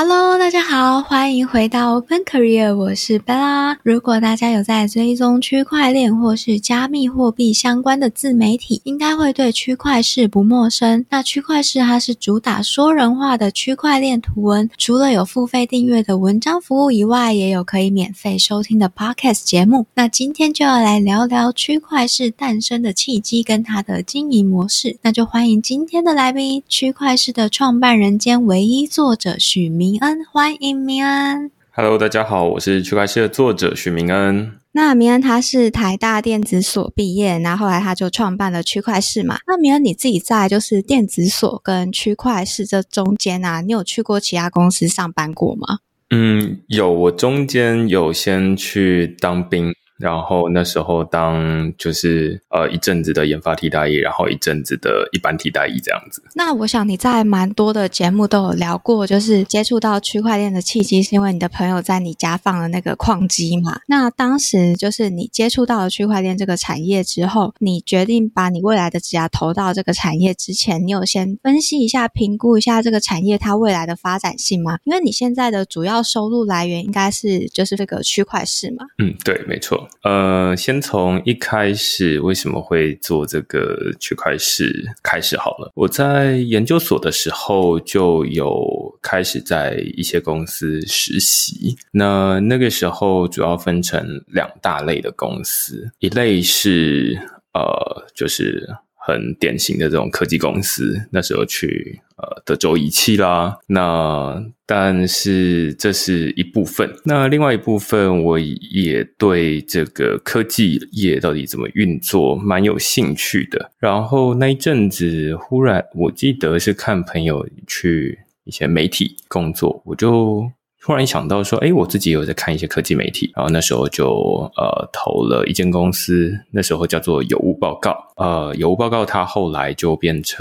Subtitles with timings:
[0.00, 3.76] Hello，大家好，欢迎回到 Open Career，我是 Bella。
[3.82, 11.04] 如果大家有在追踪区块链或是加密货币相关的自媒体，应该会对区块市不陌生。
[11.10, 19.84] 那区块市它是主打说人话的区块链图文，除了有付费订阅的文章服务以外，也有可以免费收听的 Podcast 节目。
[19.94, 24.96] 那今天就要来聊聊区块市诞生的契机跟它的经营模式。
[25.02, 29.87] 那就欢迎今天的来宾，区块市的创办人兼唯一作者许明。
[29.90, 31.50] 明恩，欢迎明恩。
[31.70, 34.52] Hello，大家好，我是区块链的作者许明恩。
[34.72, 39.38] 那明恩他是台大电子所毕业，然后后来他就创办了区块市嘛。
[39.46, 45.78] 那明恩你自己在就是电子所跟区块市这中间啊，你有去过其他公司上班过吗？
[46.10, 49.72] 嗯，有，我中间有先去当兵。
[49.98, 56.22] 然后那时候当就是呃一阵子的研发替代役，然后一阵子的一般替代役这样子。
[56.34, 63.80] 那我想你在蛮多的节目都有聊过，就是接触到区块链的契机，是因为你的朋友在你家放了那个矿机嘛？
[63.86, 74.78] 那当时就是你接触到了区块链这个产业之后，你决定把你未来的职业投到这个产业之前，你有先分析一下、评估一下这个产业它未来的发展性吗？
[74.84, 78.84] 因为你现在的主要收入来源应该是就是这个区块市嘛？
[78.98, 79.87] 嗯，对，没错。
[80.02, 85.70] 呃，先从一开始为什么会做这个区块市开始好了。
[85.74, 91.76] 我在研究所的时候就有开始在一些公司实习。
[91.92, 97.18] 那那个时候主要分成两大类的公司，一类是
[97.52, 98.68] 呃，就是。
[99.08, 113.70] 很典型的这种科技公司，那时候去呃德州仪器啦，那但是这是一部分，那另外一部分我也对这个科技业到底怎么运作蛮有兴趣的。
[113.78, 120.52] 然后那一阵子忽然我记得是看朋友去一些媒体工作，我就。
[120.88, 130.40] 突然想到说，哎，我自己有在看一些科技媒体，然后那时候就呃投了一间公司，那时候叫做有物报告，呃，有物报告它后来就变成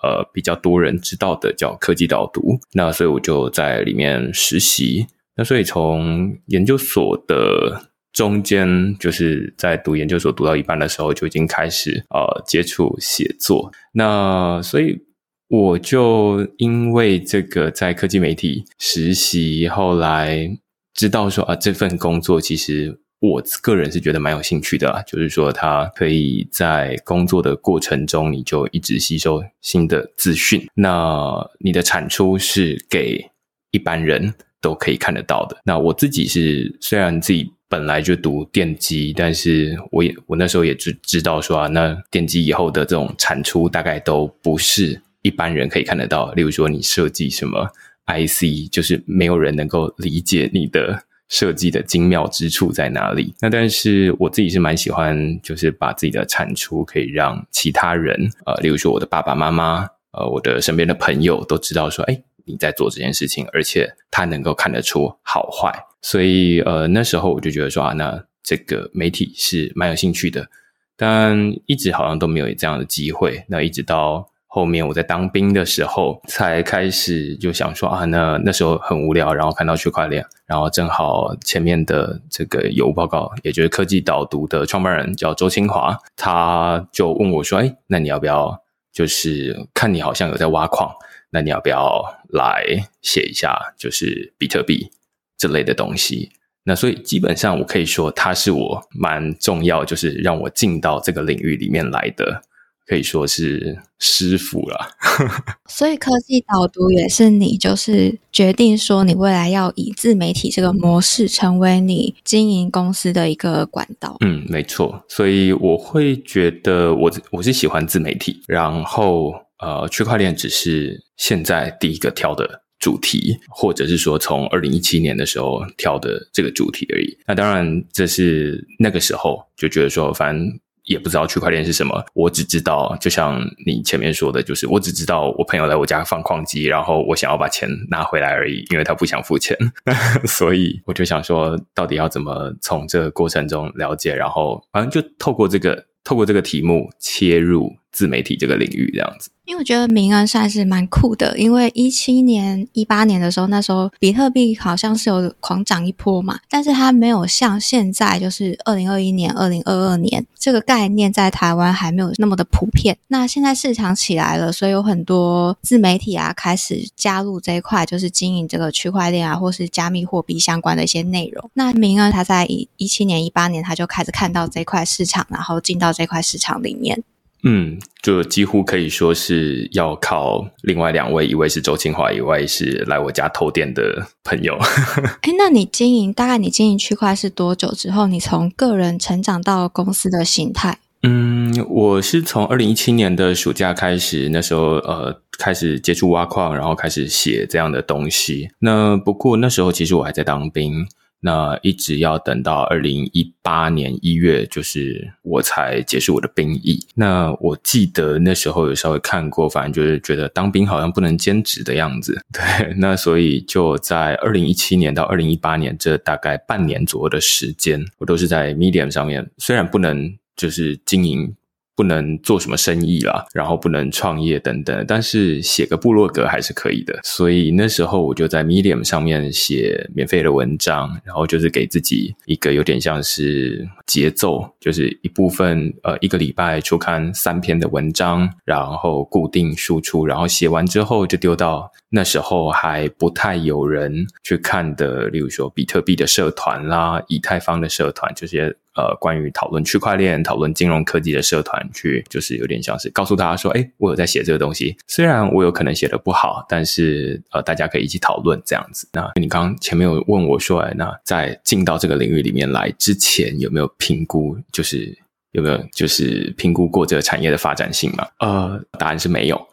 [0.00, 15.09] 呃比较多人知道的叫科技导读，那所以我就在里面实习，那所以从研究所的中间，就是在读研究所读到一半的时候，就已经开始呃接触写作，那所以。
[15.50, 20.48] 我就因为这个在科技媒体实习，后来
[20.94, 33.28] 知道说啊，这份工作其实我个人是觉得蛮有兴趣的，就是说它可以在工作的过程中，你就一直吸收新的资讯，那你的产出是给
[33.72, 35.56] 一般人都可以看得到的。
[35.64, 45.02] 那我自己是虽然自己本来就读电机，但是我也我那时候也知知道说啊，那电机以后的这种产出大概都不是。
[45.22, 47.70] 一般人可以看得到，例如说你设计什么
[48.06, 53.34] IC，就是没有人能够理解你的设计的精妙之处在哪里。
[53.40, 65.72] 那但是我自己是蛮喜欢，就是把自己的产出可以让其他人，呃，例如说我的爸爸妈妈，呃，我的身边的朋友都知道说，哎，你在做这件事情，而且他能够看得出好坏。
[66.02, 70.48] 所以呃，那时候我就觉得说啊，那这个媒体是蛮有兴趣的，
[70.96, 73.44] 但一直好像都没有这样的机会。
[73.46, 74.29] 那一直到。
[74.52, 88.60] 后面我在当兵的时候，才开始就想说啊，那那时候很无聊，然后看到区块链，然后正好前面的这个有报告，也就是科技导读的创办人叫周清华，他就问我说：“哎，那你要不要
[88.92, 90.92] 就是看你好像有在挖矿，
[91.30, 92.64] 那你要不要来
[93.00, 94.90] 写一下就是比特币
[95.38, 96.32] 这类的东西？”
[96.64, 102.42] 那所以基本上我可以说，他是我蛮重要，就是让我进到这个领域里面来的。
[102.86, 104.90] 可以说是师傅了，
[105.70, 114.16] 所以科技导读也是你，就是决定说你未来要以自媒体这个模式成为你经营公司的一个管道。
[114.20, 115.04] 嗯，没错。
[115.08, 127.16] 所以我会觉得，我我是喜欢自媒体，然后呃，区块链只是现在第一个挑的主题，或者是说从二零一七年的时候挑的这个主题而已。
[127.24, 130.58] 那当然，这是那个时候就觉得说，反正。
[130.84, 139.56] 也不知道区块链是什么，我只知道，就像你前面说的，就是我只知道我朋友来我家放矿机，然后我想要把钱拿回来而已，因为他不想付钱，
[140.26, 149.30] 所以我就想说，到底要怎么从这个过程中了解，然后反正就透过这个透过这个题目切入自媒体这个领域这样子。
[149.46, 162.96] 因为我觉得明恩算是蛮酷的，因为一七年、一八年的时候，那时候比特币好像是有狂涨一波嘛，但是它没有像现在，就是二零二一年、二零二二年这个概念在台湾还没有那么的普遍。
[163.08, 171.50] 那现在市场起来了，所以有很多自媒体啊开始加入这一块，就是经营这个区块链啊，或是加密货币相关的一些内容。
[171.54, 177.02] 那明恩他在一一七年、一八年他就开始看到这块市场，然后进到这块市场里面。
[177.42, 184.58] 嗯，就几乎可以说是要靠另外两位，一位是周清华，一位是来我家偷电的朋友。
[185.22, 190.78] 哎，那你经营大概你经营区块是多久之后，你从个人成长到公司的形态？
[191.02, 198.50] 嗯，我是从二零一七年的暑假开始，那时候呃开始接触挖矿，然后开始写这样的东西。
[198.58, 200.86] 那不过那时候其实我还在当兵。
[201.20, 206.86] 那一直要等到二零一八年一月，就是我才结束我的兵役。
[206.94, 212.18] 那我记得那时候有稍微看过，反正就是觉得当兵好像不能兼职的样子。
[212.32, 221.34] 对，那所以就在二零一七年到二零一八年这大概半年左右的时间，我都是在 Medium 上面，虽然不能就是经营。
[221.80, 227.00] 不能做什么生意啦，然后不能创业等等，但是写个部落格还是可以的。
[227.02, 248.54] 所以那时候我就在 Medium 上面写免费的文章，然后就是给自己一个有点像是节奏，就是一部分呃一个礼拜出刊三篇的文章，然后固定输出，然后写完之后就丢到那时候还不太有人去看的，例如说比特币的社团啦、以太坊的社团这些。
[248.76, 258.88] 呃，关于讨论区块链、讨论金融科技的社团，去就是有点像是告诉大家说，哎，我有在写这个东西，虽然我有可能写的不好，但是呃，大家可以一起讨论这样子。
[258.92, 264.96] 那你刚前面有问我说，哎，那在进到这个领域里面来之前，有没有评估，就是
[265.32, 268.06] 有没有就是评估过这个产业的发展性嘛？
[268.20, 269.48] 呃，答案是没有，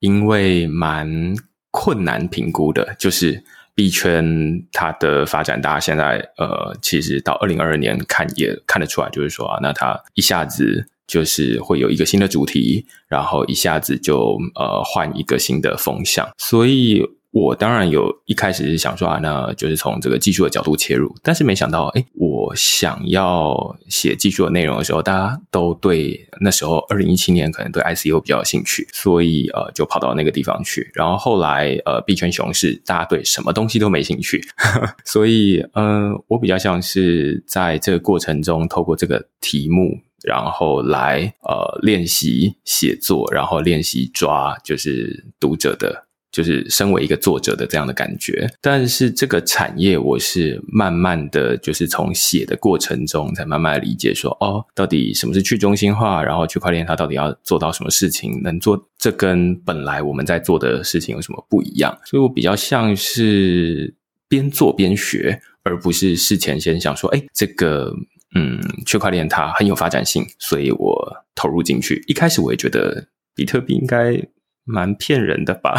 [0.00, 1.34] 因为蛮
[1.70, 3.44] 困难评估的，就是。
[3.74, 17.02] 币圈它的发展，大家现在呃，其实到二零二二年看也看得出来，就是说啊，那它一下子就是会有一个新的主题，然后一下子就呃换一个新的风向，所以。
[17.32, 30.90] 我当然有一开始是想说啊，那就是从这个技术的角度切入，但是没想到，哎，我想要写技术的内容的时候，大家都对那时候二零一七年可能对 ICO 比较有兴趣，所以呃，就跑到那个地方去。
[30.92, 34.38] 然后后来呃，币圈熊市，大家对什么东西都没兴趣，
[35.06, 46.08] 所以呃，我比较像是在这个过程中，透过这个题目，然后来呃练习写作，然后练习抓就是读者的。
[46.32, 61.96] 就是身为一个作者的这样的感觉，但是这个产业我是慢慢的就是从写的过程中才慢慢理解说，哦，到底什么是去中心化，然后区块链它到底要做到什么事情，能做这跟本来我们在做的事情有什么不一样？
[62.06, 63.94] 所以我比较像是
[64.26, 67.94] 边做边学，而不是事前先想说，哎，这个
[68.34, 72.02] 嗯，区块链它很有发展性，所以我投入进去。
[72.06, 74.18] 一开始我也觉得比特币应该。
[74.64, 75.74] 蛮骗人的吧？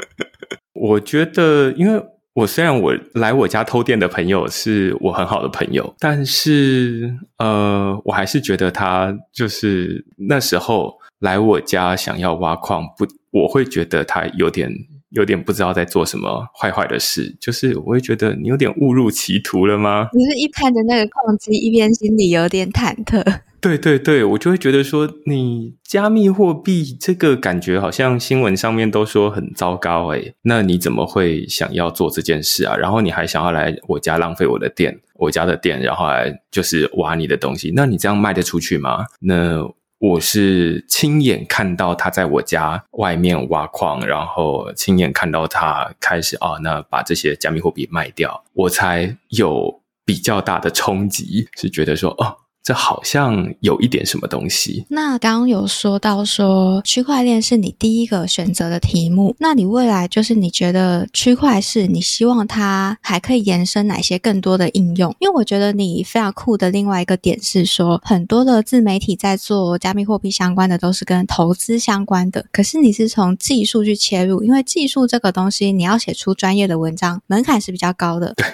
[0.74, 2.02] 我觉得，因为
[2.32, 14.72] 我虽然我来我家偷电的朋友是我很好的朋友，但是呃，我还是觉得他就是那时候来我家想要挖矿，不，我会觉得他有点
[15.10, 20.08] 有点不知道在做什么坏坏的事，就是我会觉得你有点误入歧途了吗？
[20.14, 23.40] 你是一看着那个矿机，一边心里有点忐忑。
[23.60, 32.74] 对对对，我就会觉得说，你加密货币这个感觉好像新闻上面都说很糟糕诶，那你怎么会想要做这件事啊？
[32.74, 39.04] 然后你还想要来我家浪费我的电，我家的电，然后来就是挖你的东西，那你这样卖得出去吗？
[39.20, 39.62] 那
[39.98, 52.38] 我是亲眼看到他在我家外面挖矿，然后亲眼看到他开始啊，那把这些加密货币卖掉，我才有比较大的冲击，是觉得说哦。
[52.62, 54.84] 这好像有一点什么东西。
[54.88, 65.14] 那刚刚有说到说区块链是你第一个选择的题目，那你未来就是你觉得区块是你希望它还可以延伸哪些更多的应用？
[65.20, 78.34] 因为我觉得你非常酷的另外一个点是说，很多的自媒体在做加密货币相关的都是跟投资相关的，可是你是从技术去切入，因为技术这个东西你要写出专业的文章门槛是比较高的。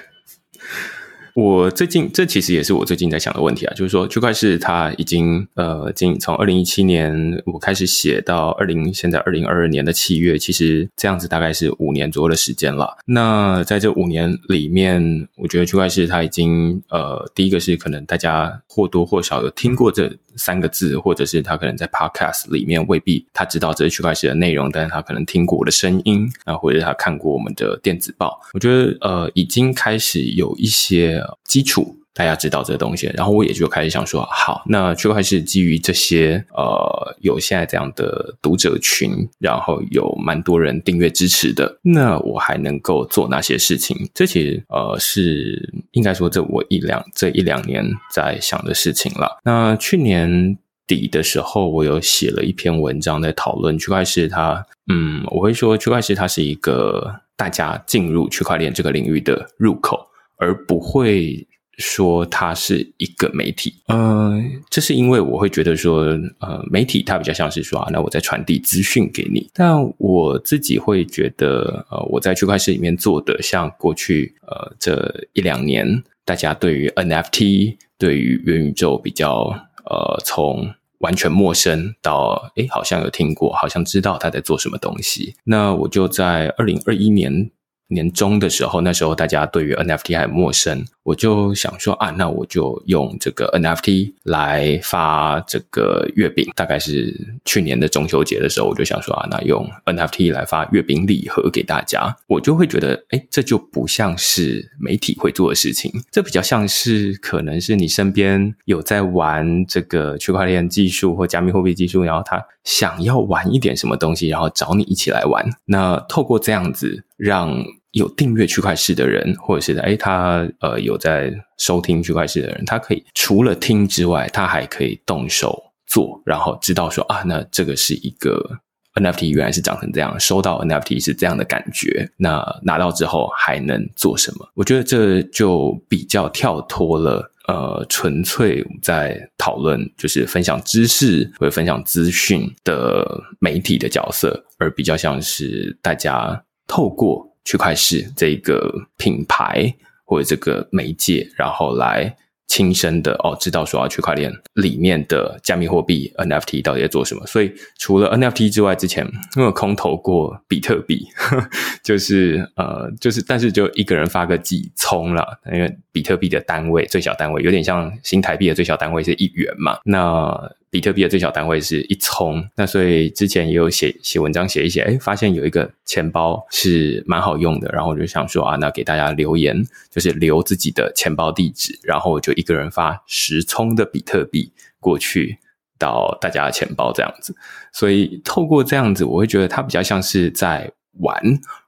[1.37, 7.15] 我最近这其实也是我最近在想的问题啊，就是说区块市它已经呃，经从二零一七年
[7.45, 12.97] 我开始写到二零现在二零二二年的七月，其实这样子大概是五年左右的时间了。
[13.05, 20.11] 那在这五年里面，我觉得区块市它已经呃，第一个是可能大家或多或少有听过这。
[20.39, 28.39] 三个字，或者是他可能在 Podcast 里面未必他知道这是区块链的内容，但是他可能听过我的声音，啊，或者他看过我们的电子报。
[28.53, 33.11] 我觉得呃，已经开始有一些基础，大家知道这个东西。
[33.15, 44.09] 然后我也就开始想说，好，那区块链基于这些呃，有现在这样的读者群，然后有蛮多人订阅支持的，那我还能够做哪些事情？
[44.15, 49.41] 这其实呃是应该说这我一两这一两年在想的事情了。
[49.45, 50.57] 那去年
[50.87, 54.29] 底的时候，我有写了一篇文章在讨论区块链。
[54.29, 60.06] 它，嗯，我会说区块链它是一个大家进入区块链这个领域的入口，
[60.37, 61.47] 而不会
[61.79, 63.75] 说它是一个媒体。
[63.89, 66.05] 嗯，这是因为我会觉得说，
[66.39, 69.51] 呃，媒体它比较像是说啊，那我在传递资讯给你。
[69.53, 79.67] 但我自己会觉得，呃，我在区块链里面做的，像过去呃这一两年，大家对于 NFT、对于元宇宙比较。
[79.89, 85.37] 呃，从完全陌生到诶，好像有听过，好像知道他在做什么东西。
[85.45, 87.49] 那我就在二零二一年。
[87.89, 96.51] 年终的时候，那时候大家对于 NFT 还陌生，我就想说啊，那我就用这个 NFT 来发这个月饼。
[96.57, 97.15] 大概是
[97.45, 115.49] 去年的中秋节的时候，我就想说啊，那用 NFT 来发月饼礼盒给大家，我就会觉得，哎，这就不像是媒体会做的事情，这比较像是可能是你身边有在玩这个区块链技术或加密货币技术，然后他想要玩一点什么东西，然后找你一起来玩。
[115.67, 117.05] 那透过这样子。
[117.17, 117.65] 让
[117.97, 128.61] 有订阅区块链的人，或者是哎，他呃有在收听区块链的人，他可以除了听之外，他还可以动手做，然后知道说啊，那这个是一个
[128.97, 134.47] NFT，原来是长成这样，收到 NFT 是这样的感觉，那拿到之后还能做什么？
[134.53, 146.43] 我觉得这就比较跳脱了，呃，纯粹在讨论就是分享知识或者分享资讯的媒体的角色，而比较像是大家。
[146.69, 149.75] 透过区块链这个品牌
[150.05, 152.15] 或者这个媒介，然后来。
[152.49, 157.27] 亲身的哦，知道说啊，区块链里面的加密货币 NFT 到底在做什么？
[157.27, 159.05] 所以除了 NFT 之外，之前
[159.37, 161.09] 因为空投过比特币，
[161.83, 170.33] 就是呃，就是但是就一个人发个几葱了，因为比特币的单位最小单位有点像新台币的最小单位是一元嘛，那
[170.71, 182.37] 比特币的最小单位是一葱，那所以之前也有写写文章写一写，哎，发现有一个钱包是蛮好用的，然后我就想说啊，那给大家留言，就是留自己的钱包地址，然后我就。
[182.37, 185.39] 一个人发十葱的比特币过去
[185.79, 187.35] 到大家的钱包这样子，
[187.73, 190.71] 所以透过这样子，我会觉得它比较像是在
[191.01, 191.19] 玩，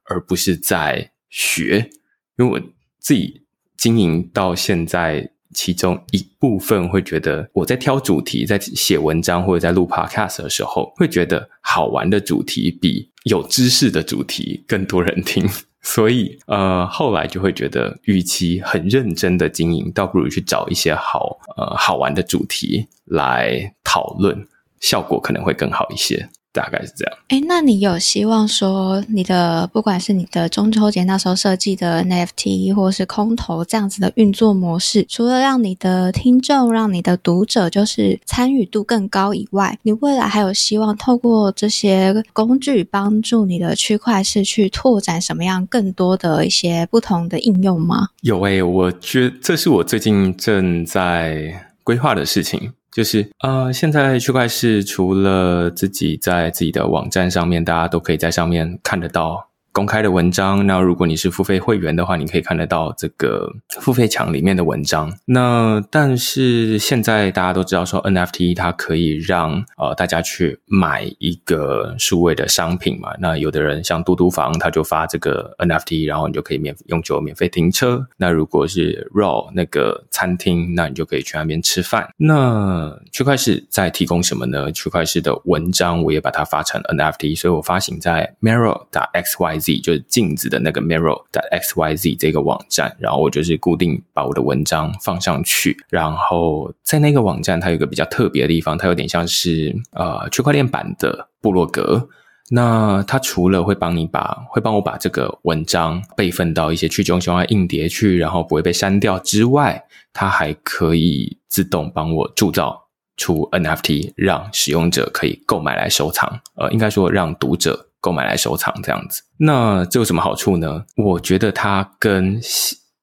[0.05, 1.89] 而不是在学。
[2.37, 2.61] 因为我
[2.99, 3.47] 自己
[3.79, 15.49] 经营到现在，其中一部分会觉得我在挑主题，在写文章或者在录 podcast 的时候，会觉得好玩的主题比有知识的主题更多人听。
[15.81, 24.47] 所以，呃，后来就会觉得，与其很认真的经营，倒不如去找一些好，呃，好玩的主题来讨论，
[24.81, 26.29] 效果可能会更好一些。
[26.59, 27.19] 大概是这样。
[27.29, 48.09] 哎，那你有希望说你的不管是你的中秋节那时候设计的 NFT，或是空投这样子的运作模式，除了让你的听众、让你的读者就是参与度更高以外，你未来还有希望透过这些工具帮助你的区块是去拓展什么样更多的一些不同的应用吗？
[48.23, 52.73] 有诶，我觉得这是我最近正在规划的事情。
[52.99, 59.48] 就是呃，现在区块链除了自己在自己的网站上面，大家都可以在上面看得到。
[59.73, 65.13] 公开的文章，那如果你是付费会员的话，你可以看得到这个付费墙里面的文章。
[65.27, 73.11] 那但是现在大家都知道说 NFT 它可以让呃大家去买一个数位的商品嘛。
[73.21, 78.07] 那有的人像嘟嘟房，他就发这个 NFT，然后你就可以免永久免费停车。
[78.17, 82.09] 那如果是 Raw 那个餐厅，那你就可以去那边吃饭。
[82.17, 84.73] 那区块链在提供什么呢？
[84.73, 89.79] 区块链的文章我也把它发成 NFT，所以我发行在 Mirror 打 XY z。
[89.81, 102.09] 就是镜子的那个 mirror 的 x y z 这个网站，然后我就是固定把我的文章放上去，然后在那个网站它有一个比较特别的地方，它有点像是呃区块链版的部落格。
[102.51, 109.85] 那它除了会帮你把会帮我把这个文章备份到一些去中心化硬碟去，然后不会被删掉之外，
[110.15, 112.89] 它还可以自动帮我铸造
[113.19, 116.41] 出 NFT，让使用者可以购买来收藏。
[116.55, 119.23] 呃，应该说让读者购买来收藏这样子。
[119.39, 120.85] 那这有什么好处呢？
[120.97, 122.41] 我觉得它跟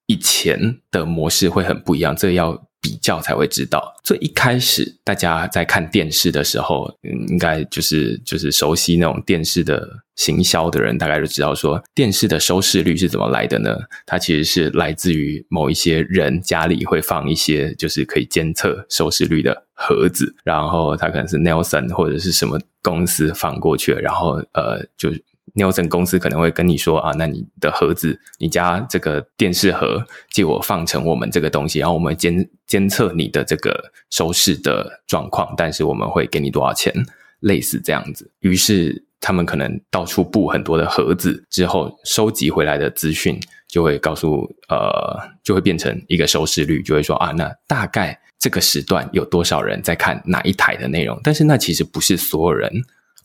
[0.05, 2.65] 以前的模式会很不一样，这要。
[2.85, 3.95] 比较才会知道。
[4.03, 13.75] 最一开始，大家在看电视的时候，嗯，应该就是就是熟悉那种电视的行销的人，大概就知道说，电视的收视率是怎么来的呢？
[14.05, 25.11] 它其实是来自于某一些人家里会放一些就是可以监测收视率的盒子，然后它可能是 Nelson 或者是什么公司放过去，然后呃就。
[25.55, 36.93] Nielsen 公司可能会跟你说啊，那你的盒子，你家这个电视盒借我放成我们这个东西，然后我们监监测你的这个收视的状况，但是我们会给你多少钱，
[37.39, 38.29] 类似这样子。
[38.41, 51.17] 于是他们可能到处布很多的盒子，之后收集回来的资讯就会告诉呃，就会变成一个收视率，就会说啊，那大概这个时段有多少人在看哪一台的内容？
[51.23, 52.69] 但是那其实不是所有人，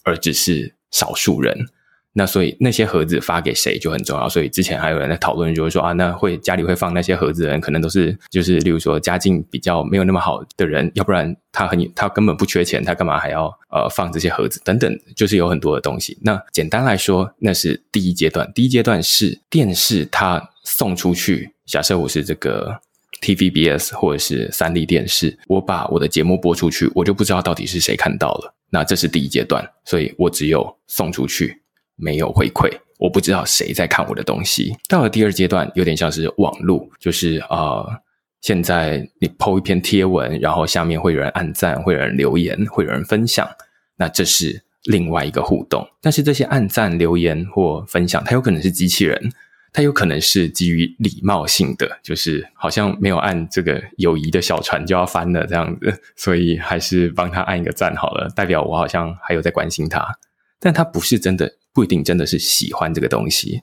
[0.04, 1.66] 而只是少数人。
[2.12, 16.18] 那所以那些盒子发给谁就很重要，所以之前还有人在讨论，就是说啊，那会家里会放那些盒子的人，可能都是就是例如说家境比较没有那么好的人，要不然他很他根本不缺钱，他干嘛还要呃放这些盒子等等，就是有很多的东西。
[16.22, 18.50] 那简单来说，那是第一阶段。
[18.52, 22.80] 第一阶段是电视它送出去，假设我是这个
[23.22, 28.52] TVBS 或者是三 D 电视，我把我的节目播出去，我就不知道到底是谁看到了。
[28.70, 31.60] 那这是第一阶段，所以我只有送出去。
[32.00, 34.74] 没有回馈，我不知道谁在看我的东西。
[34.88, 37.86] 到了第二阶段，有点像是网络，就是呃，
[38.40, 43.48] 现在你 PO 一篇贴文，然后下面会有人按赞，会有人留言，会有人分享，
[43.96, 45.86] 那这是另外一个互动。
[46.00, 49.30] 但是这些按赞、留言或分享，它有可能是机器人，
[49.72, 60.18] 它有可能是基于礼貌性的，就是好像没有按这个友谊的小船就要翻了这样子，所以还是帮他按一个赞好了，代表我好像还有在关心他，
[60.58, 61.56] 但他不是真的。
[61.72, 63.60] 不一定真的是喜欢这个东西，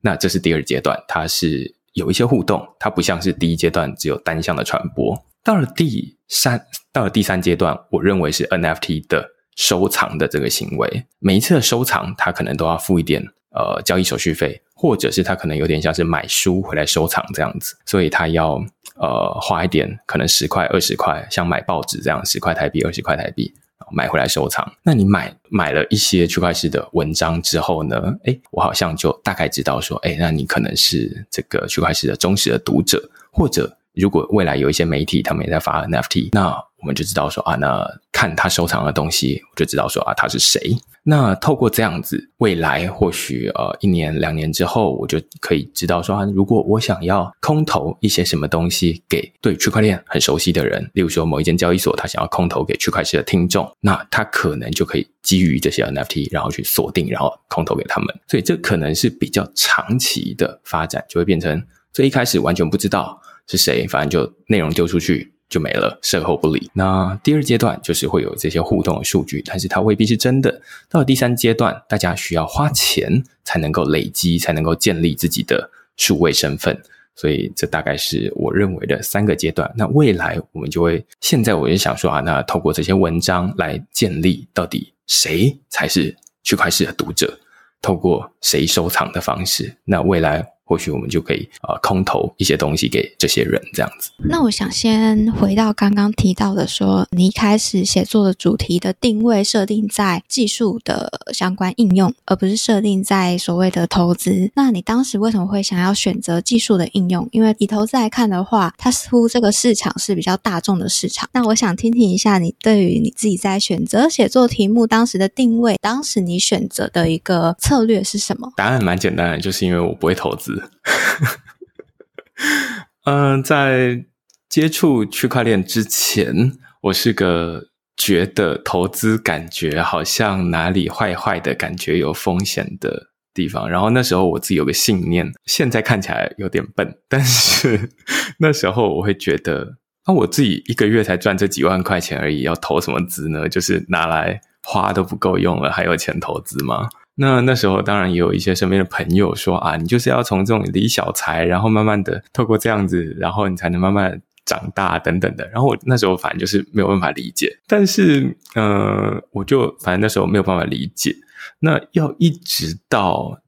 [0.00, 5.24] 那这是第二阶段，它是有一些互动，它不像是第一阶段只有单向的传播。
[5.42, 18.62] 到了第三，到了第三阶段，我认为是 NFT 的收藏的这个行为，每一次的收藏，它可能都要付一点呃交易手续费，或者是它可能有点像是买书回来收藏这样子，所以它要
[18.96, 23.54] 呃花一点，可能十块、二十块，像买报纸这样，十块台币、二十块台币。
[23.92, 24.70] 买回来收藏。
[24.82, 28.14] 那你买买了一些区块式的文章之后呢？
[28.24, 40.76] 哎，我好像就大概知道说，哎，那你可能是这个区块式的忠实的读者，或者如果未来有一些媒体他们也在发 NFT，那我们就知道说啊，那看他收藏的东西，我就知道说啊，他是谁。
[41.08, 58.12] 那透过这样子，未来或许呃一年两年之后，我就可以知道说啊，如果我想要空投一些什么东西给对区块链很熟悉的人，例如说某一间交易所，他想要空投给区块链的听众，那他可能就可以基于这些 NFT，然后去锁定，然后空投给他们。
[58.26, 61.62] 所以这可能是比较长期的发展，就会变成
[61.92, 65.35] 最一开始完全不知道是谁，反正就内容丢出去。
[65.48, 66.70] 就没了，售后不理。
[66.74, 70.60] 那第二阶段就是会有这些互动的数据，但是它未必是真的。
[70.88, 76.76] 到了第三阶段，大家需要花钱才能够累积，才能够建立自己的数位身份。
[77.14, 79.72] 所以这大概是我认为的三个阶段。
[79.76, 87.38] 那未来我们就会，现在我就想说啊，那透过这些文章来建立，到底谁才是区块链的读者？
[87.80, 89.76] 透过谁收藏的方式？
[89.84, 90.44] 那未来。
[90.66, 94.10] 或许我们就可以啊空投一些东西给这些人，这样子。
[94.18, 104.50] 那我想先回到刚刚提到的，说你一开始写作的主题的定位设定在技术的相关应用，而不是设定在所谓的投资。
[104.54, 107.28] 那你当时为什么会想要选择技术的应用？
[107.30, 111.28] 因为以投资来看的话，它似乎这个市场是比较大众的市场。
[111.32, 118.52] 那我想听听一下你对于你自己在选择写作题目当时的定位，当时你选择的一个策略是什么？
[118.56, 120.55] 答案蛮简单的，就是因为我不会投资。
[123.04, 124.04] 嗯，在
[124.48, 133.68] 接触区块链之前，我是个觉得投资感觉好像哪里坏坏的感觉，有风险的地方。
[133.68, 137.90] 然后那时候我自己有个信念，现在看起来有点笨，但是
[138.38, 143.48] 那时候我会觉得，那我自己一个月才赚这几万块钱而已，要投什么资呢？
[143.48, 146.88] 就是拿来花都不够用了，还有钱投资吗？
[147.16, 155.48] 那那时候当然也有一些身边的朋友说啊，你就是要从这种理小财，然后慢慢的透过这样子，然后你才能慢慢长大等等的。
[155.48, 161.16] 然后我那时候反正就是没有办法理解，但是呃，我就反正那时候没有办法理解。
[161.58, 163.40] 那要一直到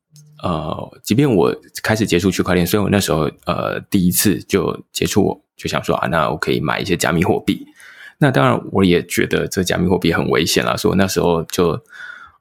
[0.42, 7.66] 呃，即便我开始接触区块链，所以我那时候呃第一次就接触，我就想说啊，那我可以买一些加密货币。
[8.18, 11.78] 那当然，我也觉得这加密货币很危险了，所以我那时候就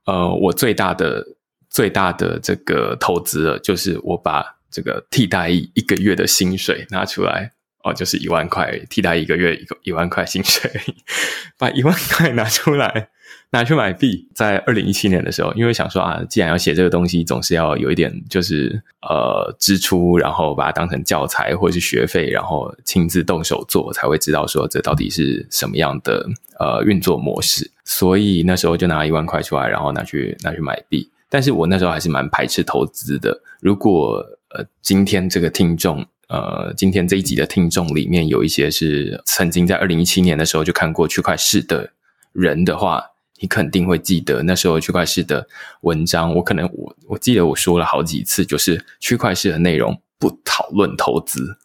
[0.08, 1.24] 呃，我最大的
[1.70, 7.52] 最大的这个投资了，就是我把这个替代役一个月的薪水拿出来。
[7.84, 10.70] 哦，就是一万块替代一个月一个一万块薪水，
[11.58, 13.10] 把一万块拿出来
[13.52, 14.28] 拿去买币。
[14.36, 26.28] 在二零一七年的时候，因为想说啊，既然要写这个东西，总是要有一点就是呃支出，然后把它当成教材或者是学费，然后亲自动手做，才会知道说这到底是什么样的
[26.60, 27.72] 呃运作模式。
[27.88, 31.10] 所以那时候就拿一万块出来，然后拿去拿去买币。
[31.30, 33.42] 但是我那时候还是蛮排斥投资的。
[33.62, 36.06] 如果呃今天这个听众。
[36.30, 41.90] 呃，今天这一集的听众里面有一些是曾经在二零一七年的时候就看过区块市的
[42.34, 43.02] 人的话，
[43.40, 45.48] 你肯定会记得那时候区块市的
[45.84, 46.36] 文章。
[46.36, 51.58] 我可能我我记得我说了好几次，就是区块市的内容不讨论投资，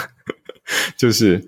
[0.96, 1.46] 就是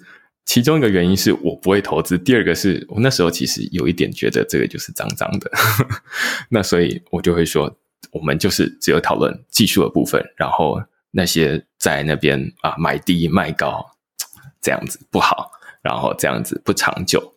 [0.48, 5.50] 其中一个原因是我不会投资，第二个是我那时候其实有一点觉得这个就是脏脏的，
[6.48, 7.76] 那所以我就会说，
[8.10, 10.82] 我们就是只有讨论技术的部分，然后。
[11.10, 13.82] 那些在那边啊买低卖高，
[14.60, 17.32] 这样子不好，然后这样子不长久。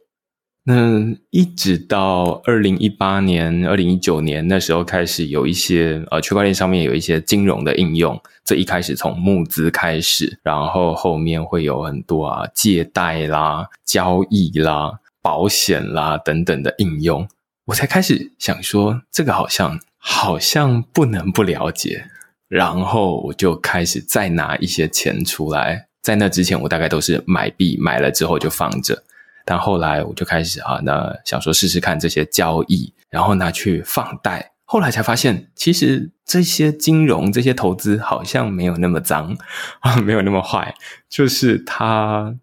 [0.63, 8.21] 那一直到二零一八年、二零一九年那时候开始有一些呃区块链上面有一些金融的应用。
[8.45, 17.27] 这一开始从募资开始，然后后面会有很多啊借贷啦、交易啦、保险啦等等的应用，
[17.65, 22.05] 我才开始想说，这个好像好像不能不了解。
[22.47, 29.03] 然后我就开始再拿一些钱出来，在那之前我大概都是买币，买了之后就放着。
[29.51, 34.53] 但后来我就开始啊，那想说试试看这些交易，然后拿去放贷。
[34.63, 39.35] 后来才发现，其实这些金融、这些投资好像没有那么脏
[39.81, 40.73] 啊， 没有那么坏。
[41.09, 42.33] 就是它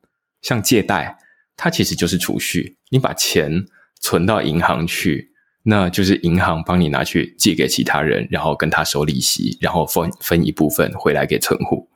[0.43, 1.17] 像借贷，
[1.57, 3.65] 它其实就是储蓄，你把钱
[4.03, 5.33] 存到银行去。
[5.63, 11.89] 那就是银行帮你拿去借给其他人，然后跟他收利息，然后分分一部分回来给存户。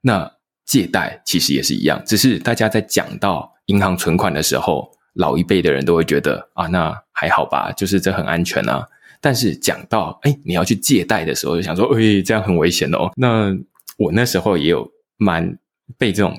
[0.00, 0.32] 那
[0.64, 8.86] 借贷其实也是一样，只是大家在讲到银行存款的时候，老一辈的人都会觉得啊，那还好吧，就是这很安全啊。
[9.20, 13.10] 但是讲到哎，你要去借贷的时候，就想说，哎，这样很危险哦。
[13.16, 13.54] 那
[13.98, 15.58] 我那时候也有蛮
[15.96, 16.38] 被这种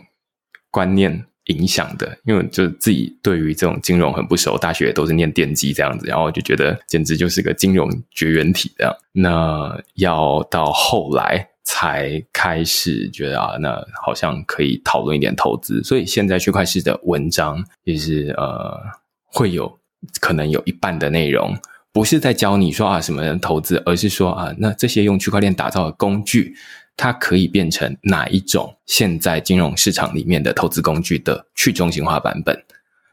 [0.70, 1.26] 观念。
[1.50, 8.92] 影响的，因为就自己对于这种金融很不熟，大学都是念电机这样子，然后就觉得简直就是个金融绝缘体这样。
[9.12, 15.84] 那要到后来才开始觉得啊，那好像可以讨论一点投资。
[15.84, 18.80] 所以现在区块市的文章也是呃，
[19.26, 19.78] 会有
[20.22, 21.54] 可能有一半的内容
[21.92, 26.56] 不是在教你说啊什么人投资，而是说啊，那这些用区块链打造的工具。
[26.98, 32.58] 它可以变成哪一种现在金融市场里面的投资工具的去中心化版本？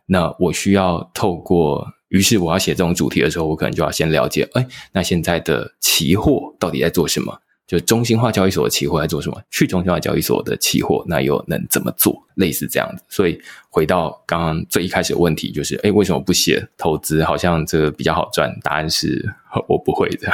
[0.06, 7.36] 那我需要透过，于是我要写这种主题的时候，我可能就要先了解，哎，那现在的期货到底在做什么？
[7.66, 9.42] 就中心化交易所的期货在做什么？
[9.50, 12.22] 去中心化交易所的期货那又能怎么做？
[12.34, 13.02] 类似这样子。
[13.08, 17.22] 所以回到刚刚最一开始的问题，就是，哎，为什么不写投资？
[17.24, 18.52] 好像这个比较好赚。
[18.62, 19.26] 答案是
[19.68, 20.30] 我不会的。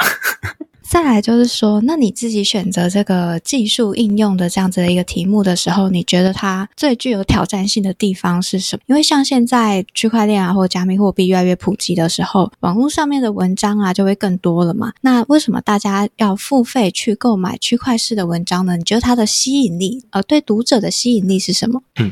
[0.89, 8.81] 再来就是说，那你自己选择这个技术应用的这样子的一个题目的时候，你觉得它最具有挑战性的地方是什么？
[8.87, 14.91] 因为像现在区块链啊，或者加密货币越来越普及的时候，网络上面的文章啊就会更多了嘛。
[15.01, 18.75] 那为什么大家要付费去购买区块式的文章呢？
[18.75, 21.79] 你觉得它的吸引力，呃，对读者的吸引力是什么？
[21.99, 22.11] 嗯，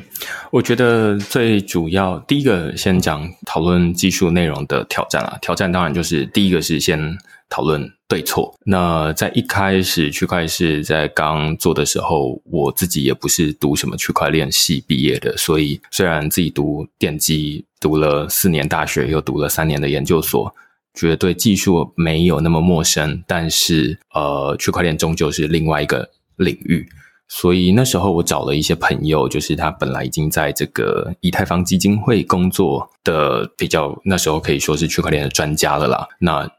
[0.52, 7.18] 我觉得最主要第一个先讲讨论技术内容的挑战啊，挑战当然就是第一个是先。
[7.50, 8.54] 讨论对错。
[8.66, 20.54] 那在一开始区块是在刚做的时候，我自己也不是读什么区块链系毕业的，所以虽然自己读电机读了四年大学，又读了三年的研究所，
[20.94, 26.88] 觉得对技术没有那么陌生，但是呃，区块链终究是另外一个领域。
[27.30, 36.08] 所以那时候我找了一些朋友，就是他本来已经在这个以太坊基金会工作的，比较那时候可以说是区块链的专家了啦。
[36.20, 36.50] 那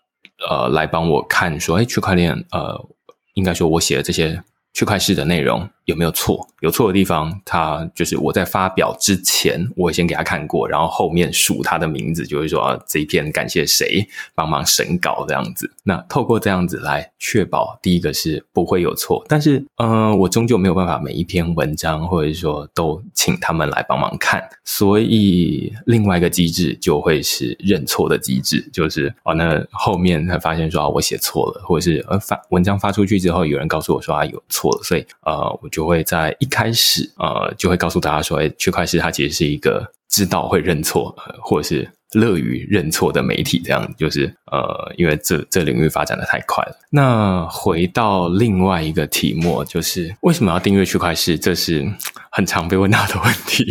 [0.46, 2.88] 呃，来帮我看说，哎，区块链，呃，
[3.34, 6.46] 应该说我写的这些区块式的内容有没有错？
[6.60, 15.70] 有错的地方，他就是我在发表之前，我先给他看过，然后后面数他的名字，就会说啊，这一篇感谢谁帮忙审稿这样子。
[15.84, 46.76] 那透过这样子来确保，第一个是不会有错，但是呃，我终究没有办法每一篇文章或者说都请他们来帮忙看，所以另外一个机制就会是认错的机制，就是哦，那后面才发现说啊，我写错了，或者是呃发文章发出去之后，有人告诉我说啊有错了，所以呃我就就会在一开始呃就会告诉大家说，哎，区块链它其实是一个知道会认错，或者是乐于认错的媒体，这样就是呃，因为这这领域发展的太快了。
[46.90, 51.38] 那回到另外一个题目，就是为什么要订阅区块链？
[51.40, 51.88] 这是
[52.32, 53.64] 很常被问到的问题。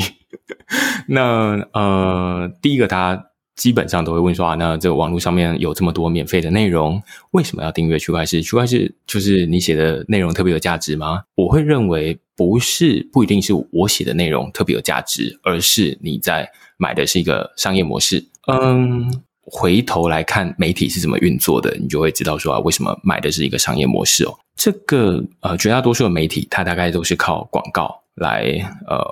[1.09, 3.23] 那呃，第一个大家。
[3.57, 8.41] 基本上都会问说啊，那这个网络上面有这么多免费的内容，为什么要订阅区块链？
[8.41, 11.23] 区块链就是你写的内容特别有价值吗？
[11.35, 18.23] 我会认为不是，不一定是我写的内容特别有价值，而是你在买的是一个商业模式。
[18.47, 24.37] 嗯，回头来看媒体是怎么运作的，你就会知道说啊，为什么买的是一个商业模式哦。
[24.55, 28.43] 这个呃，绝大多数的媒体它大概都是靠广告来
[28.87, 29.03] 呃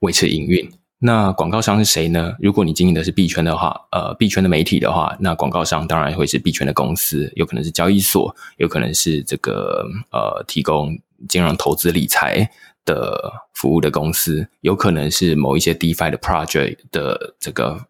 [0.00, 0.66] 维持营运。
[1.02, 2.34] 那广告商是谁呢？
[2.38, 12.50] 如果你经营的是币圈的话，呃，币圈的媒体的话，那广告商当然会是币圈的公司，有可能是交易所，有可能是这个呃提供金融投资理财
[12.84, 17.86] 的服务的公司，有可能是某一些 DeFi 的 project 的这个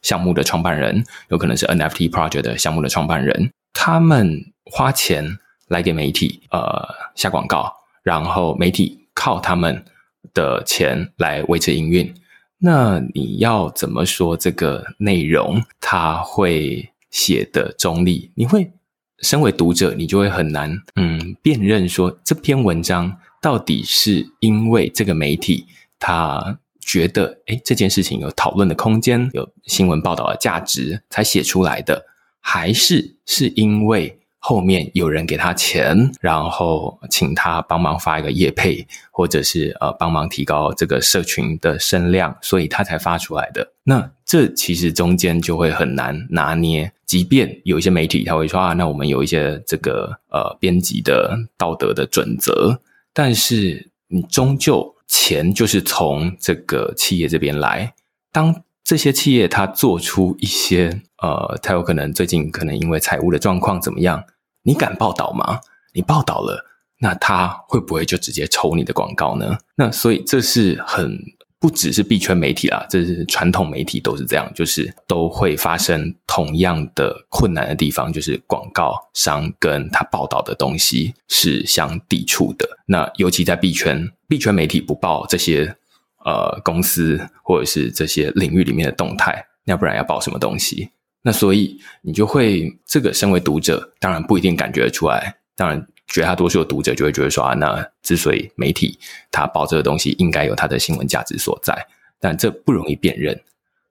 [0.00, 7.70] 项目的创办人，有可能是 NFT project 的项目的创办人，他们花钱来给媒体呃下广告，
[8.02, 9.84] 然后媒体靠他们
[10.32, 12.14] 的钱来维持营运。
[12.58, 15.62] 那你要怎么说这个内容？
[15.80, 18.72] 他会写的中立，你会
[19.18, 25.66] 身为读者，你就会很难嗯辨认说这篇文章到底是因为这个媒体
[25.98, 32.06] 他觉得诶这件事情有讨论的空间，有新闻报道的价值才写出来的，
[32.40, 34.20] 还是是因为？
[34.46, 43.72] 后面有人给他钱，然后请他帮忙发一个业配，或者是呃帮忙提高这个社群的声量，所以他才发出来的。
[43.84, 46.92] 那这其实中间就会很难拿捏。
[47.06, 52.78] 即便有一些媒体他会说啊，那我们有一些这个呃编辑的道德的准则，
[53.14, 57.94] 但是你终究钱就是从这个企业这边来。
[58.30, 58.54] 当
[58.84, 64.22] 这些企业他做出一些呃，他有可能最近可能因为财务的状况怎么样？
[64.62, 65.60] 你敢报道吗？
[65.94, 66.66] 你报道了，
[66.98, 69.56] 那他会不会就直接抽你的广告呢？
[69.76, 71.18] 那所以这是很
[71.58, 82.68] 不只是币圈媒体啦，这是传统媒体都是这样，就是都会发生同样的困难的地方，就是广告商跟他报道的东西是相抵触的。
[82.84, 85.74] 那尤其在币圈，币圈媒体不报这些
[86.24, 90.90] 呃公司或者是这些领域里面的动态，要不然要报什么东西？
[91.22, 95.36] 那所以你就会这个身为读者，当然不一定感觉得出来。
[95.56, 98.98] 当然，绝大多数的读者就会觉得说啊，那之所以媒体
[99.30, 101.86] 它报这个东西，应该有它的新闻价值所在，
[102.20, 103.40] 但这不容易辨认。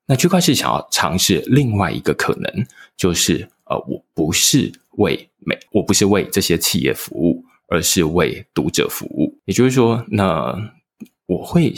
[0.05, 2.67] 那区块链想要尝试另外一个可能，
[2.97, 9.39] 就是呃，我不是为美，我不是为这些企业服务，而是为读者服务。
[9.45, 10.53] 也就是说，那
[11.25, 11.73] 我会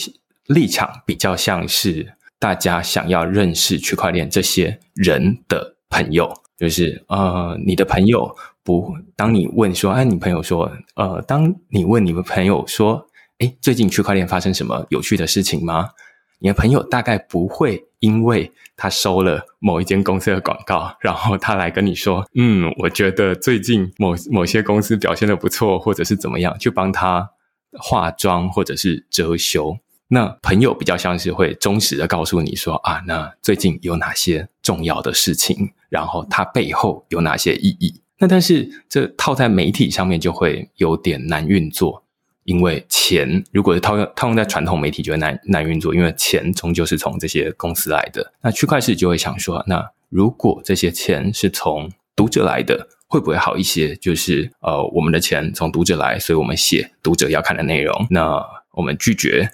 [0.47, 2.13] 立场比较像是。
[2.37, 13.07] 大家想要认识区块链这些人的朋友，就是呃，你的朋友不，当你问说，哎，你朋友说，呃，当你问你的朋友说，
[13.39, 15.91] 哎，最近区块链发生什么有趣的事情吗？
[16.39, 27.31] 你的朋友大概不会因为他收了某一间公司的广告，然后他来跟你说，嗯，我觉得最近某某些公司表现的不错，或者是怎么样，就帮他
[27.79, 29.79] 化妆或者是遮羞。
[30.07, 38.01] 那朋友比较像是会忠实的告诉你说啊，那最近有哪些重要的事情，然后它背后有哪些意义？
[38.19, 42.03] 那但是这套在媒体上面就会有点难运作，
[42.43, 48.31] 因为钱如果是套用套用在传统媒体就会难难运作，因为钱终究是从这些公司来的。
[48.41, 53.95] 那区块链就会想说，那如果这些钱是从读者来的，会不会好一些？
[53.95, 58.39] 就是呃，我们的钱从读者来，所以我们写读者要看的内容，那
[58.73, 59.49] 我们拒绝。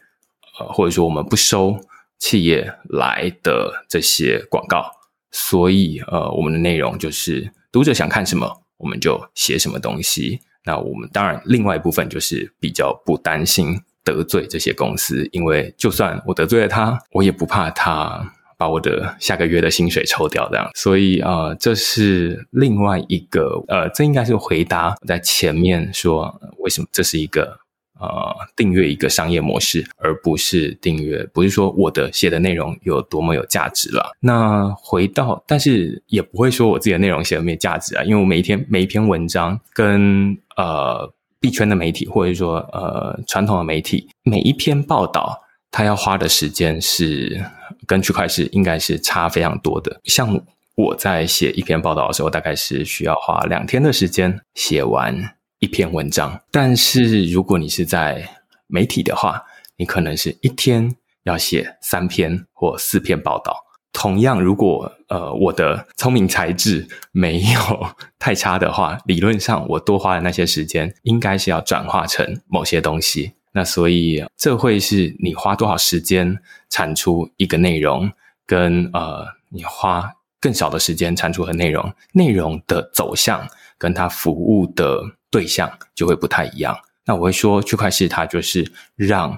[0.60, 1.80] 呃或者说我们不收
[2.20, 4.86] 企业来的这些广告，
[5.32, 10.40] 所以呃，我们的内容就是读者想看什么，我们就写什么东西。
[10.64, 20.70] 那我们当然另外一部分就是比较不担心得罪这些公司，因为就算我得罪了他，我也不怕他把我的下个月的薪水抽掉这样。
[20.76, 27.61] 所以啊，这是另外一个呃，这应该是回答在前面说为什么这是一个。
[28.02, 34.12] 呃订阅一个商业模式，而不是订阅，不是说我的写的内容有多么有价值了。
[34.20, 47.40] 那回到，但是也不会说我自己的内容写的没价值啊，因为我每一天每一篇文章跟呃币圈的媒体或者说呃传统的媒体每一篇报道，它要花的时间是
[47.86, 50.00] 跟区块市应该是差非常多的。
[50.06, 50.40] 像
[50.76, 55.36] 我在写一篇报道的时候，大概是需要花两天的时间写完。
[55.62, 58.28] 一篇文章，但是如果你是在
[58.66, 59.44] 媒体的话，
[59.78, 63.56] 你可能是一天要写三篇或四篇报道。
[63.94, 73.34] 同样，如果呃我的聪明才智没有 太差的话，理论上我多花的那些时间，应该是要转化成某些东西。
[73.52, 76.40] 那所以这会是你花多少时间
[76.72, 78.12] 产出一个内容，
[78.48, 83.48] 跟呃你花更少的时间产出的内容，内容的走向
[83.78, 85.04] 跟它服务的。
[85.32, 86.78] 对象就会不太一样。
[87.06, 89.32] 那我会说，区块链它就是让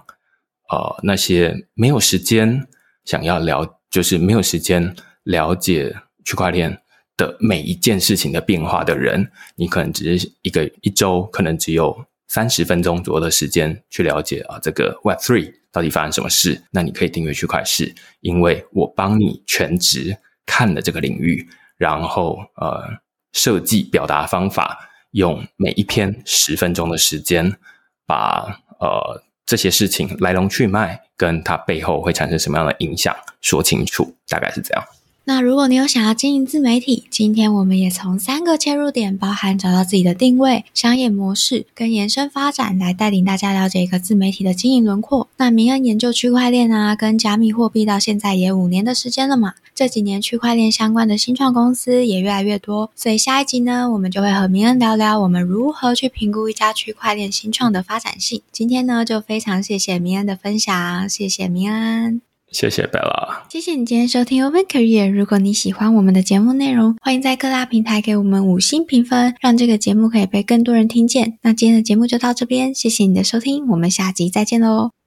[0.69, 2.67] 呃那些没有时间
[3.05, 6.81] 想要了，就是没有时间了解区块链
[7.15, 16.61] 的每一件事情的变化的人，你可能只是一个一周，可能只有三十分钟左右的时间去了解啊这个 Web Three 到底发生什么事。
[16.71, 22.99] 那你可以订阅区块链，因为我帮你全职看了这个领域，然后呃
[23.31, 24.89] 设计表达方法。
[25.13, 27.57] 用每一篇十分钟的时间，
[28.05, 34.83] 把呃这些事情来龙去脉跟它背后会产生什么样的影响说清楚，大概是这样。
[35.25, 45.29] 那如果你有想要经营自媒体，今天我们也从三个切入点，包含找到自己的定位、商业模式跟延伸发展，来带领大家了解一个自媒体的经营轮廓。
[45.37, 58.41] 那明恩研究区块链啊，跟加密货币到现在也五年的时间了嘛，这几年区块链相关的新创公司也越来越多，所以下一集呢，我们就会和明恩聊聊我们如何去评估一家区块链新创的发展性。
[58.51, 62.32] 今天呢，就非常谢谢明恩的分享，谢谢明恩。
[62.53, 65.11] 谢谢 Bella，谢谢你今天收听 Open Career。
[65.11, 71.39] 如果你喜欢我们的节目内容，欢迎在各大平台给我们五星评分，让这个节目可以被更多人听见。
[71.41, 75.02] 那今天的节目就到这边，谢谢你的收听，我们下集再见喽。